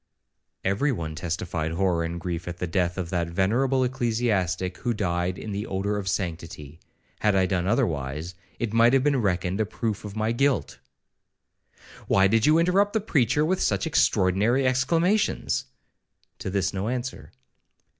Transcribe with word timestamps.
'—'Every 0.63 0.91
one 0.91 1.13
testified 1.13 1.73
horror 1.73 2.03
and 2.03 2.19
grief 2.19 2.47
at 2.47 2.57
the 2.57 2.65
death 2.65 2.97
of 2.97 3.11
that 3.11 3.27
venerable 3.27 3.83
ecclesiastic, 3.83 4.79
who 4.79 4.95
died 4.95 5.37
in 5.37 5.51
the 5.51 5.67
odour 5.67 5.95
of 5.97 6.07
sanctity. 6.09 6.79
Had 7.19 7.35
I 7.35 7.45
done 7.45 7.67
otherwise, 7.67 8.33
it 8.57 8.73
might 8.73 8.93
have 8.93 9.03
been 9.03 9.21
reckoned 9.21 9.61
a 9.61 9.65
proof 9.67 10.03
of 10.03 10.15
my 10.15 10.31
guilt.' 10.31 10.79
'Why 12.07 12.25
did 12.27 12.47
you 12.47 12.57
interrupt 12.57 12.93
the 12.93 12.99
preacher 12.99 13.45
with 13.45 13.61
such 13.61 13.85
extraordinary 13.85 14.65
exclamations?'—To 14.65 16.49
this 16.49 16.73
no 16.73 16.87
answer. 16.87 17.31